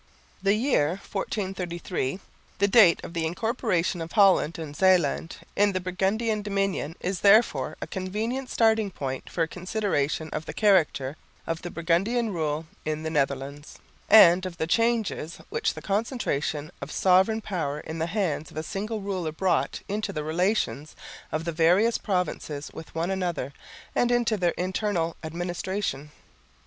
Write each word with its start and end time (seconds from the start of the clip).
The 0.41 0.55
year 0.55 0.87
1433, 0.93 2.19
the 2.57 2.67
date 2.67 2.99
of 3.03 3.13
the 3.13 3.23
incorporation 3.27 4.01
of 4.01 4.13
Holland 4.13 4.57
and 4.57 4.75
Zeeland 4.75 5.37
in 5.55 5.73
the 5.73 5.79
Burgundian 5.79 6.41
dominion, 6.41 6.95
is 7.01 7.19
therefore 7.19 7.77
a 7.81 7.85
convenient 7.85 8.49
starting 8.49 8.89
point 8.89 9.29
for 9.29 9.43
a 9.43 9.47
consideration 9.47 10.31
of 10.31 10.47
the 10.47 10.55
character 10.55 11.17
of 11.45 11.61
the 11.61 11.69
Burgundian 11.69 12.33
rule 12.33 12.65
in 12.83 13.03
the 13.03 13.11
Netherlands, 13.11 13.77
and 14.09 14.43
of 14.47 14.57
the 14.57 14.65
changes 14.65 15.37
which 15.49 15.75
the 15.75 15.83
concentration 15.83 16.71
of 16.81 16.91
sovereign 16.91 17.41
power 17.41 17.79
in 17.79 17.99
the 17.99 18.07
hands 18.07 18.49
of 18.49 18.57
a 18.57 18.63
single 18.63 19.01
ruler 19.01 19.31
brought 19.31 19.81
into 19.87 20.11
the 20.11 20.23
relations 20.23 20.95
of 21.31 21.45
the 21.45 21.51
various 21.51 21.99
provinces 21.99 22.71
with 22.73 22.95
one 22.95 23.11
another 23.11 23.53
and 23.93 24.09
into 24.11 24.35
their 24.35 24.55
internal 24.57 25.15
administration. 25.23 26.09